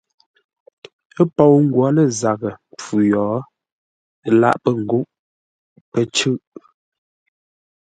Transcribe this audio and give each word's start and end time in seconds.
Ə́ 1.21 1.25
pou 1.35 1.53
ngwǒ 1.65 1.83
lə́ 1.95 2.07
zaghʼə 2.19 2.51
mpfu 2.71 2.95
yo, 3.11 3.25
ə 4.27 4.29
lâʼ 4.39 4.55
pə̂ 4.63 4.71
ngúʼ; 4.83 5.05
pə́ 5.91 6.03
cʉ̂ʼ. 6.15 6.39